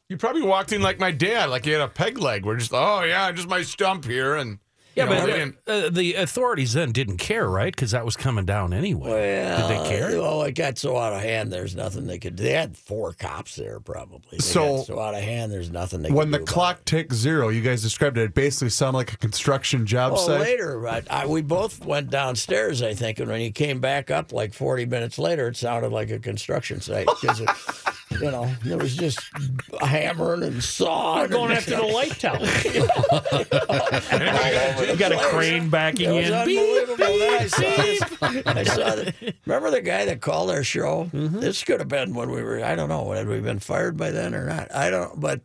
[0.08, 2.44] you probably walked in like my dad, like he had a peg leg.
[2.44, 4.58] We're just, oh yeah, just my stump here, and
[4.94, 7.74] Yeah, you know, but and- uh, the authorities then didn't care, right?
[7.74, 9.10] Because that was coming down anyway.
[9.10, 10.20] Well, Did they care?
[10.20, 11.50] Well, it got so out of hand.
[11.52, 12.36] There's nothing they could.
[12.36, 12.42] Do.
[12.42, 14.20] They had four cops there, probably.
[14.32, 15.50] They So- got so out of hand.
[15.50, 16.10] There's nothing they.
[16.10, 17.12] When could the do about clock it.
[17.12, 18.22] zero, you guys described it.
[18.24, 20.40] It basically sounded like a construction job Well, site.
[20.40, 24.32] later, I, I, we both went downstairs, I think, and when you came back up
[24.32, 27.40] like 40 minutes later, it sounded like a construction site because,
[28.20, 29.20] you know, there was just
[29.80, 31.22] hammering and sawing.
[31.22, 32.38] We're going and, after the light tower.
[34.86, 36.34] you You got a crane backing It was in.
[36.34, 36.96] unbelievable.
[36.96, 38.02] Then I saw, this,
[38.46, 41.10] I saw the, remember the guy that called our show?
[41.12, 41.40] Mm-hmm.
[41.40, 44.10] This could have been when we were, I don't know, had we been fired by
[44.10, 44.74] then or not?
[44.74, 45.40] I don't, but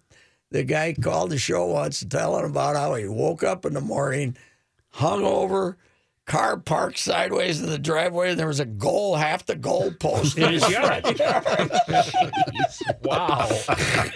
[0.51, 4.37] the guy called the show once telling about how he woke up in the morning,
[4.91, 5.77] hung over,
[6.27, 10.37] car parked sideways in the driveway, and there was a goal, half the goal post
[10.37, 11.03] In his yard.
[13.01, 13.49] Wow.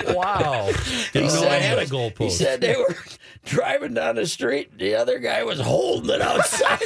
[0.10, 0.70] wow.
[1.14, 2.96] Didn't know I said- had a He said they were
[3.46, 4.78] driving down the street.
[4.78, 6.82] The other guy was holding it outside.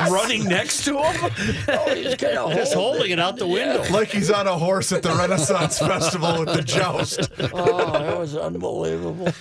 [0.10, 1.30] Running next to him?
[1.68, 3.84] oh, he was kind of Just holding it out the window.
[3.90, 7.30] Like he's on a horse at the Renaissance Festival with the joust.
[7.52, 9.32] Oh, that was unbelievable.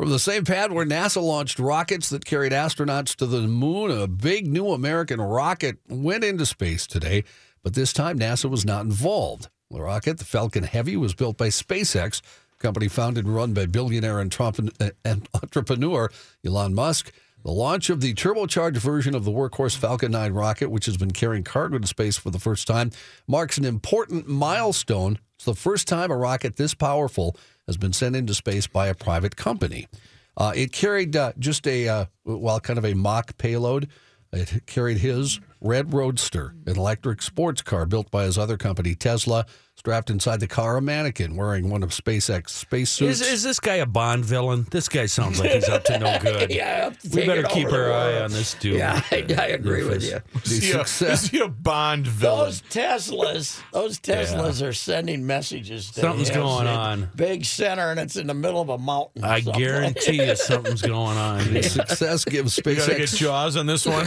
[0.00, 4.06] From the same pad where NASA launched rockets that carried astronauts to the moon, a
[4.06, 7.22] big new American rocket went into space today,
[7.62, 9.50] but this time NASA was not involved.
[9.70, 12.22] The rocket, the Falcon Heavy, was built by SpaceX,
[12.54, 14.34] a company founded and run by billionaire and
[15.34, 16.10] entrepreneur
[16.46, 17.12] Elon Musk.
[17.44, 21.10] The launch of the turbocharged version of the workhorse Falcon 9 rocket, which has been
[21.10, 22.90] carrying cargo to space for the first time,
[23.26, 25.18] marks an important milestone.
[25.40, 27.34] It's the first time a rocket this powerful
[27.66, 29.88] has been sent into space by a private company.
[30.36, 33.88] Uh, it carried uh, just a, uh, well, kind of a mock payload.
[34.34, 39.46] It carried his Red Roadster, an electric sports car built by his other company, Tesla.
[39.80, 43.22] Strapped inside the car, a mannequin wearing one of SpaceX spacesuits.
[43.22, 44.66] Is, is this guy a Bond villain?
[44.70, 46.50] This guy sounds like he's up to no good.
[46.50, 48.74] yeah, I have to We better keep our eye on this dude.
[48.76, 50.18] Yeah, I, I agree with you.
[50.34, 52.44] The is, he a, is he a Bond villain?
[52.48, 55.90] Those Teslas, those Teslas are sending messages.
[55.92, 56.42] To Something's him.
[56.42, 57.08] going on.
[57.16, 59.24] Big center, and it's in the middle of a mountain.
[59.24, 59.62] I something.
[59.62, 61.54] guarantee you something's going on.
[61.54, 64.04] The success gives You gotta get SpaceX Jaws on this one.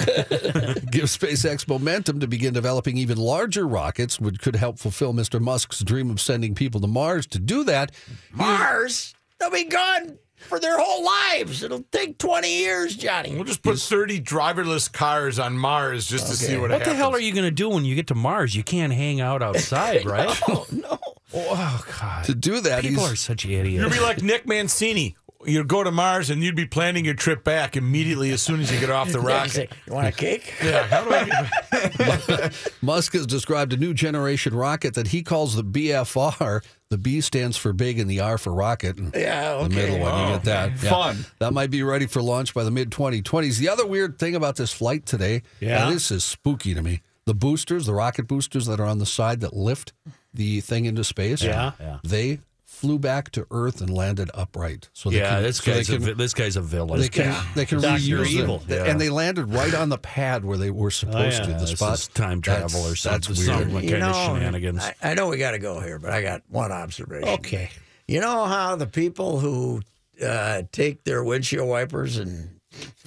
[0.91, 5.41] gives SpaceX momentum to begin developing even larger rockets, which could help fulfill Mr.
[5.63, 7.25] Musk's dream of sending people to Mars.
[7.27, 7.91] To do that,
[8.33, 9.15] Mars.
[9.39, 11.63] They'll be gone for their whole lives.
[11.63, 13.33] It'll take twenty years, Johnny.
[13.33, 16.87] We'll just put 30 driverless cars on Mars just to see what, What happens.
[16.87, 18.53] What the hell are you going to do when you get to Mars?
[18.55, 20.37] You can't hang out outside, right?
[20.49, 20.99] Oh no!
[21.33, 22.25] Oh, God.
[22.25, 23.69] to do that, People he's are such idiots.
[23.69, 23.95] You'd idiots.
[23.97, 25.15] be like Nick Mancini.
[25.45, 28.71] You'd go to Mars and you'd be planning your trip back immediately as soon as
[28.71, 29.49] you get off the rocket.
[29.51, 30.53] say, You want a cake?
[30.63, 32.51] Yeah, how do I
[32.81, 36.63] Musk has described a new generation rocket that he calls the BFR.
[36.89, 38.97] The B stands for big and the R for rocket.
[38.97, 39.75] And Yeah, The okay.
[39.75, 40.69] middle one, you get that.
[40.71, 40.89] Oh, yeah.
[40.89, 41.25] Fun.
[41.39, 43.57] That might be ready for launch by the mid 2020s.
[43.57, 45.79] The other weird thing about this flight today, Yeah?
[45.85, 47.01] now this is spooky to me.
[47.25, 49.93] The boosters, the rocket boosters that are on the side that lift
[50.33, 51.71] the thing into space, Yeah.
[51.79, 51.99] Yeah.
[52.03, 52.39] they
[52.83, 54.89] flew back to Earth and landed upright.
[54.91, 56.99] So they Yeah, can, this so they guy's, a, can- vi- this guy's a villain.
[56.99, 57.97] they can they can Dr.
[58.01, 58.57] reuse Evil.
[58.59, 61.45] them, and they landed right on the pad where they were supposed yeah.
[61.45, 61.53] to.
[61.53, 63.37] The This spot is time That's- travel or That's weird.
[63.39, 64.83] Something like- You of know, shenanigans.
[64.83, 67.29] I, I know we got to go here, but I got one observation.
[67.29, 67.69] Okay.
[68.07, 69.81] You know how the people who
[70.21, 72.52] uh, take their windshield wipers and, and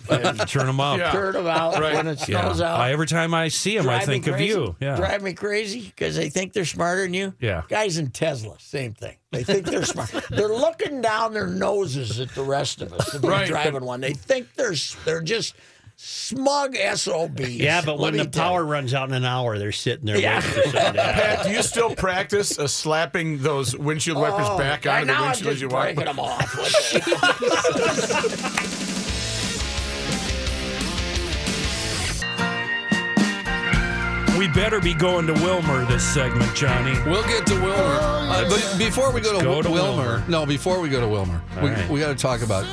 [0.46, 0.98] Turn them up.
[0.98, 1.11] Yeah.
[1.11, 1.94] turn them out Right.
[1.94, 2.42] when it Yeah.
[2.42, 2.79] snows out?
[2.79, 4.76] I, every time I see them, I drive me think of you.
[4.81, 4.94] Yeah.
[4.96, 7.35] Drive me crazy because they think they're smarter than you.
[7.40, 7.62] Yeah.
[7.68, 9.16] Guys in Tesla, same thing.
[9.33, 10.11] They think they're smart.
[10.31, 13.14] they're looking down their noses at the rest of us.
[13.14, 13.48] If we're Right.
[13.48, 14.74] driving one, they think they're
[15.05, 15.55] they're just
[15.96, 17.48] smug SOBs.
[17.57, 18.70] Yeah, but when the tell power you.
[18.70, 20.37] runs out in an hour, they're sitting there Yeah.
[20.37, 21.37] waiting for something to happen.
[21.37, 25.52] Pat, do you still practice uh, slapping those windshield wipers Oh, back on the windshield
[25.55, 25.96] as you wipe?
[25.96, 26.52] breaking them off.
[34.46, 36.92] We we better be going to Wilmer this segment, Johnny.
[37.11, 37.98] We'll get to Wilmer.
[38.00, 40.28] Uh, but before we go to, go to Wilmer, Wilmer.
[40.28, 41.88] no, before we go to Wilmer, we, right.
[41.88, 42.64] we got to talk about.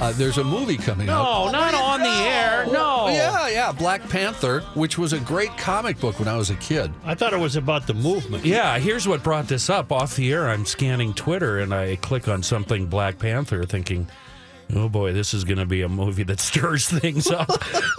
[0.00, 1.22] Uh, there's a movie coming out.
[1.22, 2.66] No, not on the air.
[2.66, 3.08] No.
[3.08, 6.90] Yeah, yeah, Black Panther, which was a great comic book when I was a kid.
[7.04, 8.44] I thought it was about the movement.
[8.44, 9.92] Yeah, here's what brought this up.
[9.92, 14.08] Off the air, I'm scanning Twitter and I click on something Black Panther thinking,
[14.74, 17.50] oh boy, this is going to be a movie that stirs things up.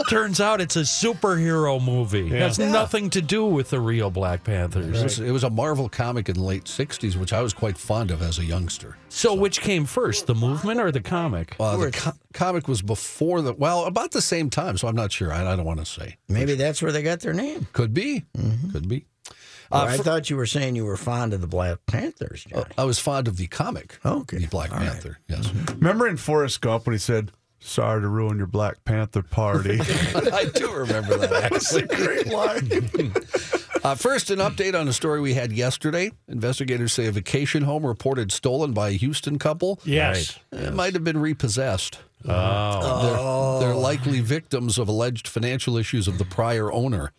[0.09, 2.27] Turns out it's a superhero movie.
[2.27, 4.99] It has nothing to do with the real Black Panthers.
[4.99, 7.77] It, was, it was a Marvel comic in the late '60s, which I was quite
[7.77, 8.97] fond of as a youngster.
[9.09, 11.55] So, which came first, the movement or the comic?
[11.59, 15.11] Uh, the co- comic was before the well, about the same time, so I'm not
[15.11, 15.31] sure.
[15.31, 16.17] I, I don't want to say.
[16.27, 17.67] Maybe that's where they got their name.
[17.73, 18.25] Could be,
[18.71, 19.05] could be.
[19.71, 22.61] Uh, or I thought you were saying you were fond of the Black Panthers, uh,
[22.61, 22.73] Johnny.
[22.77, 24.37] I was fond of the comic, Okay.
[24.39, 24.91] the Black All right.
[24.91, 25.19] Panther.
[25.27, 25.75] Yes, mm-hmm.
[25.79, 30.45] Remember in Forrest Gump when he said, "Sorry to ruin your Black Panther party." I
[30.53, 31.31] do remember that.
[31.51, 33.13] That's a great line.
[33.83, 36.11] Uh, first, an update on a story we had yesterday.
[36.27, 39.79] Investigators say a vacation home reported stolen by a Houston couple.
[39.85, 40.37] Yes.
[40.51, 41.97] It might have been repossessed.
[42.27, 43.59] Oh.
[43.59, 47.11] They're, they're likely victims of alleged financial issues of the prior owner.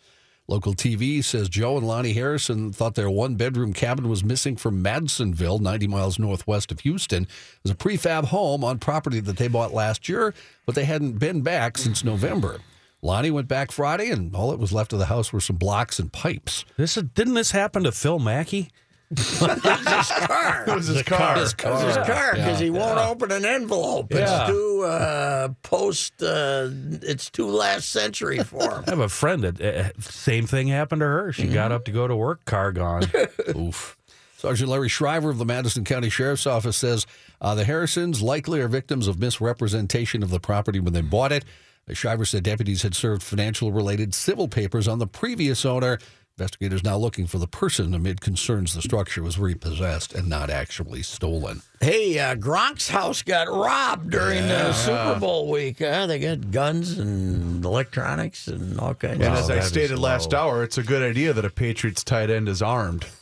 [0.47, 4.81] Local TV says Joe and Lonnie Harrison thought their one bedroom cabin was missing from
[4.81, 7.23] Madisonville, 90 miles northwest of Houston.
[7.23, 7.29] It
[7.63, 10.33] was a prefab home on property that they bought last year,
[10.65, 12.59] but they hadn't been back since November.
[13.01, 15.99] Lonnie went back Friday, and all that was left of the house were some blocks
[15.99, 16.65] and pipes.
[16.77, 18.69] This didn't this happen to Phil Mackey?
[19.15, 20.65] Car.
[20.67, 21.35] It was his car.
[21.37, 24.11] His car because he won't open an envelope.
[24.11, 24.41] Yeah.
[24.41, 26.21] It's too uh, post.
[26.21, 26.69] Uh,
[27.01, 28.83] it's too last century for him.
[28.87, 31.31] I have a friend that uh, same thing happened to her.
[31.31, 33.03] She got up to go to work, car gone.
[33.55, 33.97] Oof.
[34.37, 37.05] Sergeant Larry Shriver of the Madison County Sheriff's Office says
[37.39, 41.45] uh, the Harrisons likely are victims of misrepresentation of the property when they bought it.
[41.91, 45.99] Shriver said deputies had served financial related civil papers on the previous owner.
[46.39, 51.03] Investigators now looking for the person amid concerns the structure was repossessed and not actually
[51.03, 51.61] stolen.
[51.79, 55.77] Hey, uh, Gronk's house got robbed during the Super Bowl week.
[55.77, 56.07] Huh?
[56.07, 60.39] They got guns and electronics and all kinds And of as I stated last low.
[60.39, 63.05] hour, it's a good idea that a Patriots tight end is armed.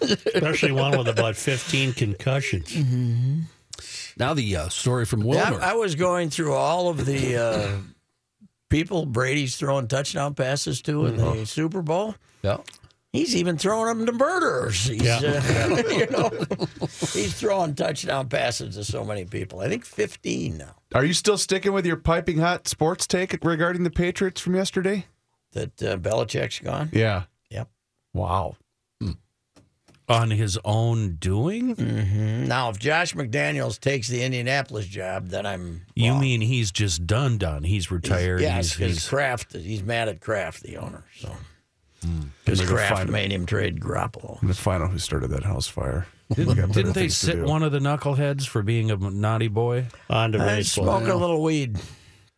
[0.00, 2.74] Especially one with about 15 concussions.
[4.18, 5.60] Now the uh, story from Yeah, Willmar.
[5.60, 7.76] I, I was going through all of the uh,
[8.74, 12.14] people Brady's throwing touchdown passes to in the Super Bowl.
[12.42, 12.58] yeah.
[13.12, 14.86] He's even throwing them to murderers.
[14.86, 15.20] He's, Yeah.
[15.22, 16.30] uh, you know,
[17.12, 19.60] he's throwing touchdown passes to so many people.
[19.60, 20.74] I think 15 now.
[20.96, 25.06] Are you still sticking with your piping hot sports take regarding the Patriots from yesterday?
[25.52, 26.90] That uh, Belichick's gone.
[26.92, 27.24] Yeah.
[27.50, 27.68] Yep.
[28.14, 28.56] Wow.
[30.06, 31.74] On his own doing?
[31.76, 35.82] hmm Now, if Josh McDaniels takes the Indianapolis job, then I'm.
[35.94, 36.20] You wrong.
[36.20, 37.64] mean he's just done, done?
[37.64, 38.42] He's retired.
[38.42, 41.04] Yes, because Kraft, he's mad at Kraft, the owner.
[41.18, 41.32] So
[42.04, 42.20] Hmm.
[42.44, 44.34] because They're Kraft find made him trade Garoppolo.
[44.34, 46.06] I'm gonna find out who started that house fire.
[46.36, 49.86] We got better didn't they sit one of the knuckleheads for being a naughty boy?
[50.10, 50.84] On to I baseball.
[51.00, 51.78] smoke a little weed.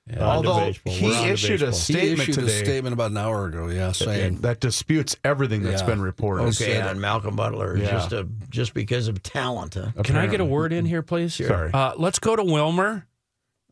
[0.09, 1.71] On to Although he We're on to issued a baseball.
[1.71, 1.75] He
[2.07, 5.81] statement issued today a statement about an hour ago, yeah, saying that disputes everything that's
[5.83, 5.87] Yeah.
[5.89, 6.45] been reported.
[6.45, 7.91] Okay, said- on Malcolm Butler, Yeah.
[7.91, 9.75] just a just because of talent.
[9.75, 9.91] Huh?
[10.05, 11.35] Can I get a word in here, please?
[11.35, 11.71] Sorry.
[11.75, 13.03] Uh, let's go to Willmar.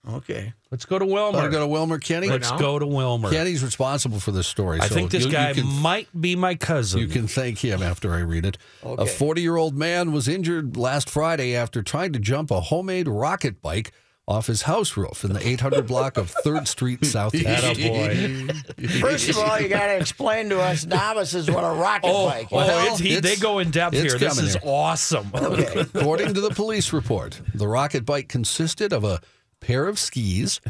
[0.06, 0.52] Okay.
[0.70, 1.44] Let's go to Want Willmar.
[1.44, 2.28] to go to Willmar Kenny?
[2.28, 3.30] Let's go to Willmar.
[3.30, 4.78] Kenny's responsible for this story.
[4.80, 7.00] I so think this you- you guy can- might be my cousin.
[7.00, 8.58] You can thank him after I read it.
[8.82, 13.08] A 40 year old man was injured last Friday after trying to jump a homemade
[13.08, 13.92] rocket bike
[14.26, 17.32] off his house roof in the 800 block of 3rd Street South.
[17.34, 19.00] Attaboy.
[19.00, 22.44] First of all, you got to explain to us novices what a rocket Oh, bike
[22.46, 22.48] is.
[22.52, 24.16] oh Well, it's, he, it's- they go in depth here.
[24.18, 24.62] This is here.
[24.64, 25.30] awesome.
[25.34, 25.80] Okay.
[25.94, 29.20] According to the police report, the rocket bike consisted of a
[29.60, 30.60] pair of skis,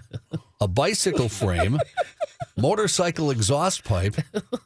[0.60, 1.78] a bicycle frame,
[2.56, 4.16] motorcycle exhaust pipe,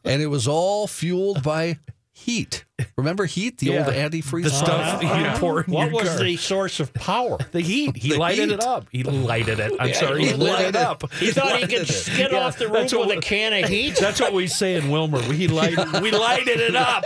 [0.05, 1.79] and it was all fueled by
[2.19, 2.65] heat.
[2.97, 5.03] Remember heat, the old antifreeze The stuff stuff?
[5.03, 6.19] you pour in What your was car.
[6.23, 7.39] the source of power?
[7.53, 7.97] The heat.
[7.97, 8.55] He The lighted heat.
[8.55, 8.87] it up.
[8.93, 9.73] He lighted it.
[9.81, 10.21] I'm sorry.
[10.23, 11.13] He he lit lighted it up.
[11.15, 13.69] He thought he could skid Yeah, off the roof what with we- a can of
[13.71, 13.97] heat.
[14.01, 15.27] That's what we say in Willmar.
[15.29, 17.05] We light, we lighted it up.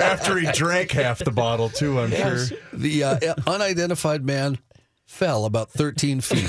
[0.00, 2.46] After he drank half the bottle, too, I'm sure.
[2.72, 4.58] The uh, unidentified man
[5.06, 6.48] fell about 13 feet.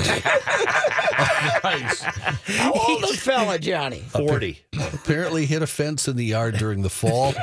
[1.16, 4.00] How old is fella, Johnny?
[4.00, 4.58] 40.
[4.94, 7.34] apparently hit a fence in the yard during the fall.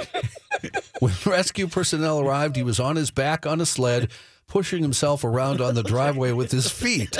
[1.02, 4.12] When rescue personnel arrived, he was on his back on a sled,
[4.48, 7.18] pushing himself around on the driveway with his feet.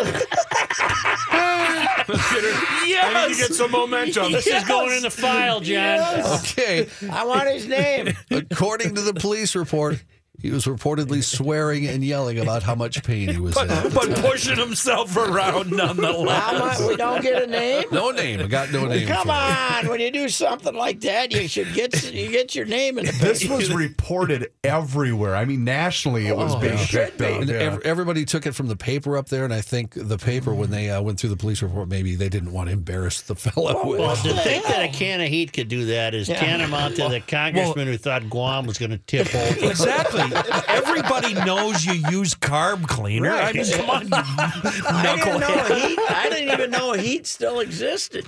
[2.86, 3.16] Yes.
[3.16, 4.32] I need to get some momentum.
[4.32, 6.22] This is going in the file, John.
[6.40, 8.10] Okay, I want his name.
[8.30, 10.04] according to the police report,
[10.42, 13.68] He was reportedly swearing and yelling about how much pain he was in.
[13.68, 16.80] but pushing himself around How nonetheless.
[16.80, 16.88] much?
[16.90, 17.86] We don't get a name.
[17.92, 18.40] No name.
[18.40, 19.08] I got no name.
[19.08, 19.86] Come for it.
[19.86, 23.06] on, when you do something like that, you should get you get your name in
[23.06, 23.26] the paper.
[23.26, 25.36] This was reported everywhere.
[25.36, 27.42] I mean, nationally, it was being should picked up.
[27.42, 27.78] And yeah.
[27.84, 30.90] everybody took it from the paper up there, and I think the paper, when they
[30.90, 33.86] uh, went through the police report, maybe they didn't want to embarrass the fellow.
[33.86, 37.10] with- Well, to think that a can of heat could do that is tantamount to
[37.10, 39.70] the congressman who thought Guam was going to tip over.
[39.70, 40.22] Exactly.
[40.68, 43.32] Everybody knows you use carb cleaner.
[43.32, 46.00] I mean, come on, you I didn't know heat.
[46.10, 48.28] I didn't even know heat still existed.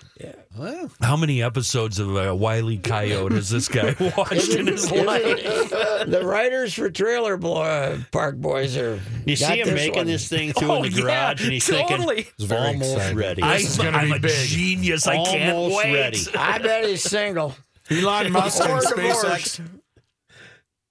[0.58, 5.70] Well, How many episodes of uh, Wiley Coyote has this guy watched in his life?
[6.08, 9.00] the writers for Trailer Blo- uh, Park Boys are.
[9.26, 10.06] You see him this making one.
[10.08, 12.24] this thing through Oh, in the yeah, garage, and he's totally.
[12.24, 13.18] thinking, It's almost exciting.
[13.18, 13.42] ready.
[13.42, 14.48] I, is I'm be a big.
[14.48, 15.08] genius.
[15.08, 15.94] I can't wait.
[15.94, 16.20] ready.
[16.38, 17.56] I bet he's single.
[17.90, 19.60] Elon Musk and SpaceX.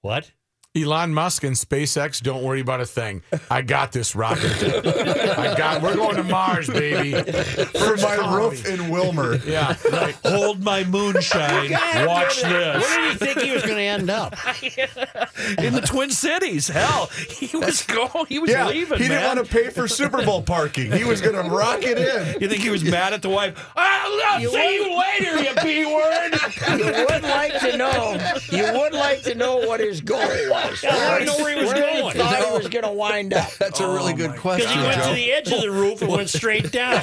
[0.00, 0.30] What?
[0.74, 3.20] Elon Musk and SpaceX, don't worry about a thing.
[3.50, 4.50] I got this rocket.
[5.36, 5.82] I got.
[5.82, 7.12] We're going to Mars, baby.
[7.12, 9.44] For my roof in Willmar.
[9.46, 10.14] Yeah, right.
[10.24, 11.72] Hold my moonshine.
[12.06, 12.82] Watch this.
[12.82, 14.32] Where did he think he was going to end up?
[15.58, 16.68] In the Twin Cities.
[16.68, 18.26] Hell, he was going.
[18.30, 18.96] He was Yeah, leaving.
[18.96, 19.36] he didn't man.
[19.36, 20.90] want to pay for Super Bowl parking.
[20.90, 22.40] He was going to rock it in.
[22.40, 23.58] You think he was mad at the wife?
[23.76, 26.32] Ah, I'll You see you later, you b word.
[26.78, 28.18] You would like to know.
[28.50, 30.61] You would like to know what his goal was.
[30.84, 32.12] I wanna know where he was Where going.
[32.12, 33.50] He thought he was going to wind up.
[33.58, 35.08] that's a really good question, Because he went Joe.
[35.10, 36.94] to the edge of the roof and went straight down.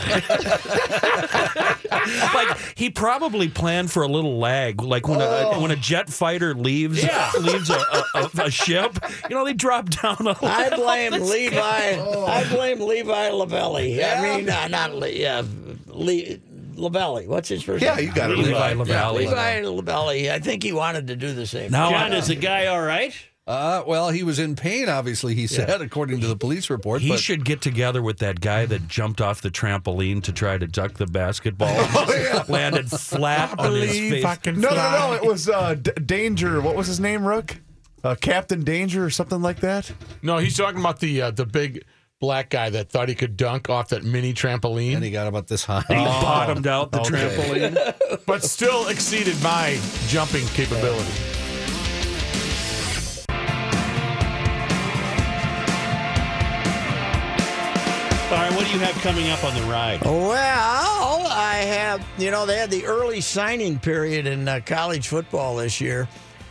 [2.34, 6.53] like he probably planned for a little lag, like when a when a jet fighter
[6.53, 7.03] leaves
[7.41, 8.97] leaves a, a, a, a ship.
[9.30, 10.18] You know, they drop down.
[10.22, 10.88] A I little.
[10.88, 11.57] I blame Levi.
[11.57, 14.03] I blame Levi Lavelli.
[14.03, 15.43] I mean, uh, not Le, uh,
[15.88, 16.38] Le,
[16.76, 17.28] Lavelli.
[17.28, 18.05] What's his first Yeah, name?
[18.07, 18.38] you got it.
[18.38, 18.84] Levi Levi.
[18.93, 19.18] Lavelli.
[19.28, 20.32] Levi Lavelli.
[20.32, 21.72] I think he wanted to do the same.
[21.72, 23.14] Now, John, is the guy all right?
[23.50, 27.02] Uh, well, he was in pain, obviously, he said, according to the police report.
[27.02, 30.60] He but should get together with that guy that jumped off the trampoline to try
[30.60, 31.76] to duck the basketball.
[32.47, 34.45] Landed flat on his face.
[34.45, 35.14] No, no, no.
[35.14, 36.62] It was uh, D- Danger.
[36.62, 37.58] What was his name, Rook?
[38.04, 39.91] Uh, Captain Danger or something like that?
[40.22, 41.84] No, he's talking about the uh, the big
[42.20, 45.47] black guy that thought he could dunk off that mini trampoline, and he got about
[45.47, 45.84] this high.
[45.88, 47.10] He bottomed out the okay.
[47.10, 48.26] trampoline.
[48.28, 51.29] but still exceeded my jumping capability.
[58.70, 59.99] Do you have coming up on the ride?
[60.03, 65.55] Well, I have, you know, they had the early signing period in uh, college football
[65.55, 66.07] this year.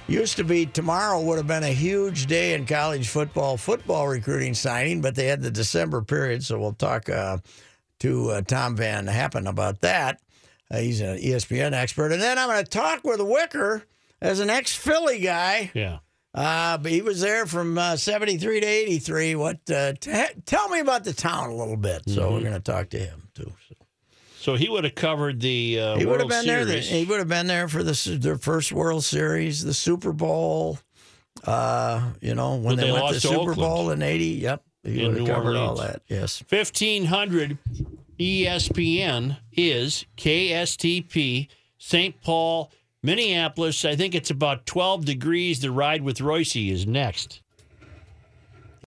[0.08, 4.52] Used to be tomorrow would have been a huge day in college football, football recruiting
[4.54, 6.42] signing, but they had the December period.
[6.42, 7.38] So we'll talk uh,
[8.00, 10.20] to uh, Tom VanHaaren about that.
[10.72, 12.10] Uh, he's an ESPN expert.
[12.10, 13.84] And then I'm going to talk with Wicker
[14.20, 15.70] as an ex Philly guy.
[15.72, 15.98] Yeah.
[16.35, 19.35] Uh, but he was there from uh, 73 to 83.
[19.35, 19.59] What?
[19.70, 20.12] Uh, t-
[20.45, 22.03] tell me about the town a little bit.
[22.09, 23.53] So we're going to talk to him too.
[23.68, 23.74] So.
[24.41, 26.66] So he would have covered the uh, He would World have been there.
[26.66, 26.89] Series.
[26.89, 30.79] He would have been there for the their first World Series, the Super Bowl.
[31.45, 33.57] Uh, you know when they, they went to Super Oakland.
[33.57, 34.24] Bowl in '80.
[34.24, 36.03] Yep, he would have covered all that.
[36.09, 36.43] Yes.
[36.49, 37.59] 1500
[38.18, 41.49] ESPN is KSTP,
[41.79, 42.20] St.
[42.22, 42.70] Paul,
[43.03, 43.84] Minneapolis.
[43.84, 45.61] I think it's about 12 degrees.
[45.61, 47.40] The ride with Royce is next.